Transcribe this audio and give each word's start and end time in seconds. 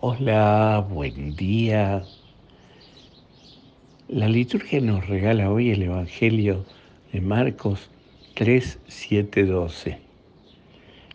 Hola, 0.00 0.86
buen 0.88 1.34
día. 1.34 2.04
La 4.06 4.28
liturgia 4.28 4.80
nos 4.80 5.08
regala 5.08 5.50
hoy 5.50 5.72
el 5.72 5.82
Evangelio 5.82 6.64
de 7.12 7.20
Marcos 7.20 7.90
3, 8.34 8.78
7, 8.86 9.44
12. 9.44 9.98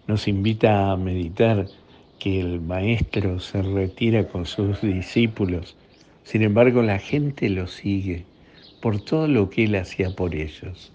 Nos 0.05 0.27
invita 0.27 0.91
a 0.91 0.97
meditar 0.97 1.67
que 2.19 2.41
el 2.41 2.59
Maestro 2.59 3.39
se 3.39 3.61
retira 3.61 4.27
con 4.27 4.45
sus 4.45 4.81
discípulos, 4.81 5.77
sin 6.25 6.41
embargo 6.41 6.81
la 6.81 6.99
gente 6.99 7.49
lo 7.49 7.67
sigue 7.67 8.25
por 8.81 8.99
todo 8.99 9.29
lo 9.29 9.49
que 9.49 9.63
él 9.63 9.75
hacía 9.75 10.13
por 10.13 10.35
ellos. 10.35 10.91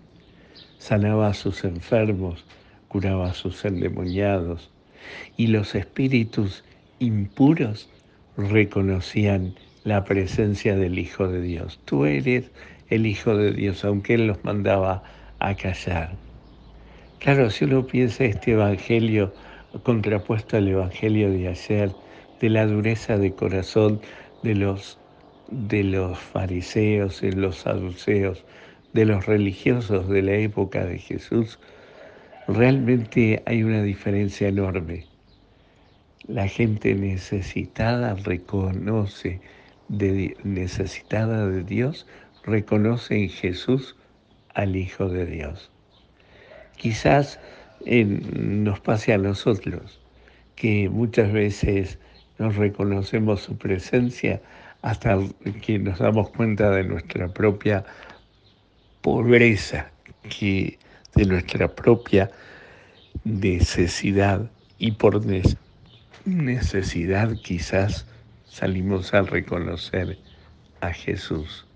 Sanaba 0.76 1.28
a 1.28 1.34
sus 1.34 1.64
enfermos, 1.64 2.44
curaba 2.88 3.30
a 3.30 3.34
sus 3.34 3.64
endemoniados, 3.64 4.68
y 5.38 5.46
los 5.46 5.74
espíritus 5.74 6.64
impuros 7.00 7.88
reconocían 8.36 9.54
la 9.84 10.04
presencia 10.04 10.76
del 10.76 10.98
Hijo 10.98 11.28
de 11.28 11.40
Dios. 11.40 11.80
Tú 11.84 12.04
eres 12.04 12.50
el 12.88 13.06
Hijo 13.06 13.36
de 13.36 13.52
Dios, 13.52 13.84
aunque 13.84 14.14
Él 14.14 14.26
los 14.26 14.42
mandaba 14.44 15.02
a 15.38 15.54
callar. 15.54 16.16
Claro, 17.20 17.50
si 17.50 17.64
uno 17.64 17.86
piensa 17.86 18.24
este 18.24 18.52
Evangelio 18.52 19.32
contrapuesto 19.82 20.56
al 20.56 20.68
Evangelio 20.68 21.30
de 21.30 21.48
ayer, 21.48 21.92
de 22.40 22.50
la 22.50 22.66
dureza 22.66 23.18
de 23.18 23.34
corazón 23.34 24.00
de 24.42 24.54
los, 24.54 24.98
de 25.48 25.84
los 25.84 26.18
fariseos 26.18 27.22
y 27.22 27.32
los 27.32 27.58
saduceos, 27.58 28.44
de 28.92 29.04
los 29.04 29.26
religiosos 29.26 30.08
de 30.08 30.22
la 30.22 30.34
época 30.34 30.84
de 30.84 30.98
Jesús, 30.98 31.58
realmente 32.46 33.42
hay 33.46 33.62
una 33.62 33.82
diferencia 33.82 34.48
enorme. 34.48 35.06
La 36.26 36.48
gente 36.48 36.94
necesitada 36.94 38.14
reconoce, 38.14 39.40
de, 39.88 40.36
necesitada 40.42 41.46
de 41.46 41.62
Dios, 41.62 42.06
reconoce 42.44 43.22
en 43.22 43.28
Jesús 43.28 43.96
al 44.54 44.76
Hijo 44.76 45.08
de 45.08 45.26
Dios. 45.26 45.70
Quizás 46.76 47.38
nos 47.86 48.80
pase 48.80 49.12
a 49.12 49.18
nosotros 49.18 50.00
que 50.56 50.88
muchas 50.88 51.32
veces 51.32 51.98
nos 52.38 52.56
reconocemos 52.56 53.42
su 53.42 53.56
presencia 53.56 54.42
hasta 54.82 55.18
que 55.62 55.78
nos 55.78 55.98
damos 56.00 56.30
cuenta 56.30 56.70
de 56.70 56.84
nuestra 56.84 57.28
propia 57.28 57.84
pobreza, 59.02 59.90
que, 60.28 60.78
de 61.14 61.24
nuestra 61.24 61.68
propia 61.68 62.30
necesidad 63.24 64.50
y 64.78 64.92
por 64.92 65.24
necesidad 65.24 65.67
necesidad 66.24 67.36
quizás 67.42 68.06
salimos 68.44 69.14
a 69.14 69.22
reconocer 69.22 70.18
a 70.80 70.92
Jesús. 70.92 71.66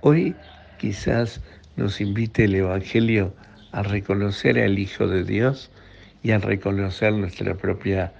Hoy 0.00 0.36
quizás 0.78 1.40
nos 1.76 2.00
invite 2.00 2.44
el 2.44 2.56
Evangelio 2.56 3.34
a 3.72 3.82
reconocer 3.82 4.58
al 4.58 4.78
Hijo 4.78 5.06
de 5.06 5.24
Dios 5.24 5.70
y 6.22 6.30
a 6.32 6.38
reconocer 6.38 7.12
nuestra 7.12 7.54
propia, 7.56 8.12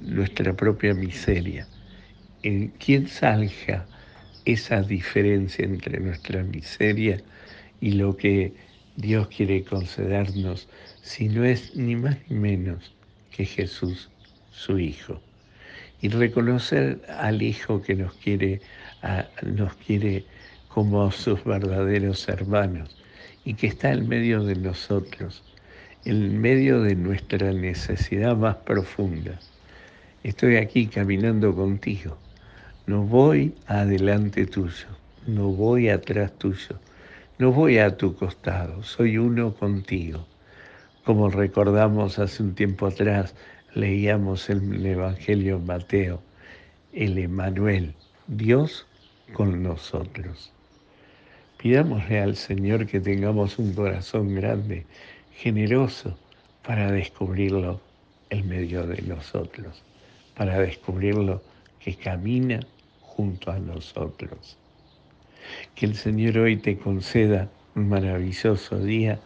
nuestra 0.00 0.54
propia 0.54 0.94
miseria. 0.94 1.66
¿En 2.42 2.68
quién 2.68 3.06
salga 3.06 3.86
esa 4.44 4.82
diferencia 4.82 5.64
entre 5.64 6.00
nuestra 6.00 6.42
miseria 6.42 7.22
y 7.80 7.92
lo 7.92 8.16
que 8.16 8.54
Dios 8.96 9.28
quiere 9.28 9.64
concedernos 9.64 10.68
si 11.02 11.28
no 11.28 11.44
es 11.44 11.76
ni 11.76 11.96
más 11.96 12.16
ni 12.28 12.36
menos 12.36 12.94
que 13.40 13.46
Jesús, 13.46 14.10
su 14.52 14.78
Hijo. 14.78 15.18
Y 16.02 16.08
reconocer 16.08 17.00
al 17.08 17.40
Hijo 17.40 17.80
que 17.80 17.94
nos 17.94 18.12
quiere, 18.14 18.60
nos 19.42 19.74
quiere 19.76 20.24
como 20.68 21.10
sus 21.10 21.42
verdaderos 21.44 22.28
hermanos 22.28 22.94
y 23.46 23.54
que 23.54 23.68
está 23.68 23.92
en 23.92 24.08
medio 24.08 24.44
de 24.44 24.56
nosotros, 24.56 25.42
en 26.04 26.38
medio 26.38 26.82
de 26.82 26.94
nuestra 26.96 27.52
necesidad 27.52 28.36
más 28.36 28.56
profunda. 28.56 29.38
Estoy 30.22 30.56
aquí 30.56 30.86
caminando 30.86 31.54
contigo. 31.54 32.18
No 32.86 33.02
voy 33.04 33.54
adelante 33.66 34.44
tuyo, 34.44 34.88
no 35.26 35.48
voy 35.48 35.88
atrás 35.88 36.32
tuyo, 36.38 36.78
no 37.38 37.52
voy 37.52 37.78
a 37.78 37.96
tu 37.96 38.14
costado, 38.14 38.82
soy 38.82 39.16
uno 39.16 39.54
contigo. 39.54 40.26
Como 41.04 41.30
recordamos 41.30 42.18
hace 42.18 42.42
un 42.42 42.54
tiempo 42.54 42.86
atrás, 42.86 43.34
leíamos 43.74 44.50
el 44.50 44.84
Evangelio 44.84 45.58
Mateo, 45.58 46.20
el 46.92 47.16
Emanuel, 47.16 47.94
Dios 48.26 48.86
con 49.32 49.62
nosotros. 49.62 50.52
Pidámosle 51.56 52.20
al 52.20 52.36
Señor 52.36 52.86
que 52.86 53.00
tengamos 53.00 53.58
un 53.58 53.72
corazón 53.72 54.34
grande, 54.34 54.84
generoso, 55.32 56.18
para 56.62 56.92
descubrirlo 56.92 57.80
en 58.28 58.46
medio 58.46 58.86
de 58.86 59.00
nosotros, 59.00 59.82
para 60.36 60.58
descubrirlo 60.58 61.42
que 61.78 61.94
camina 61.94 62.60
junto 63.00 63.50
a 63.50 63.58
nosotros. 63.58 64.58
Que 65.74 65.86
el 65.86 65.96
Señor 65.96 66.36
hoy 66.36 66.58
te 66.58 66.76
conceda 66.76 67.48
un 67.74 67.88
maravilloso 67.88 68.78
día 68.78 69.18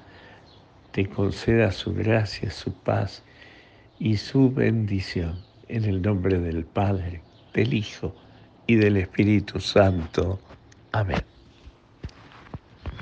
te 0.95 1.09
conceda 1.09 1.73
su 1.73 1.93
gracia, 1.93 2.53
su 2.53 2.73
paz 2.73 3.25
y 3.99 4.17
su 4.17 4.53
bendición. 4.53 5.43
En 5.67 5.85
el 5.87 6.01
nombre 6.01 6.39
del 6.39 6.65
Padre, 6.65 7.21
del 7.53 7.75
Hijo 7.75 8.15
y 8.69 8.77
del 8.77 8.99
Espíritu 8.99 9.59
Santo. 9.59 10.39
Amén. 10.93 11.34